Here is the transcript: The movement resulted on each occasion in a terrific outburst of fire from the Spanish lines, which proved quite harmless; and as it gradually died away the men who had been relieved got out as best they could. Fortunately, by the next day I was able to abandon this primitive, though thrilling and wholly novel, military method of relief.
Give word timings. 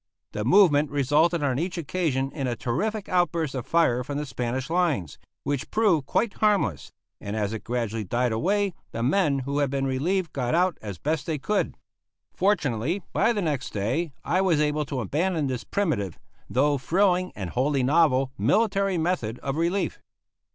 The 0.31 0.43
movement 0.43 0.89
resulted 0.89 1.43
on 1.43 1.59
each 1.59 1.77
occasion 1.77 2.31
in 2.31 2.47
a 2.47 2.55
terrific 2.55 3.07
outburst 3.07 3.53
of 3.53 3.67
fire 3.67 4.03
from 4.03 4.17
the 4.17 4.25
Spanish 4.25 4.67
lines, 4.67 5.19
which 5.43 5.69
proved 5.69 6.07
quite 6.07 6.33
harmless; 6.33 6.91
and 7.19 7.35
as 7.35 7.53
it 7.53 7.63
gradually 7.63 8.03
died 8.03 8.31
away 8.31 8.73
the 8.93 9.03
men 9.03 9.37
who 9.45 9.59
had 9.59 9.69
been 9.69 9.85
relieved 9.85 10.33
got 10.33 10.55
out 10.55 10.79
as 10.81 10.97
best 10.97 11.27
they 11.27 11.37
could. 11.37 11.77
Fortunately, 12.33 13.03
by 13.13 13.31
the 13.31 13.43
next 13.43 13.73
day 13.73 14.11
I 14.23 14.41
was 14.41 14.59
able 14.59 14.85
to 14.85 15.01
abandon 15.01 15.45
this 15.45 15.63
primitive, 15.63 16.17
though 16.49 16.79
thrilling 16.79 17.31
and 17.35 17.51
wholly 17.51 17.83
novel, 17.83 18.31
military 18.39 18.97
method 18.97 19.37
of 19.43 19.55
relief. 19.55 20.01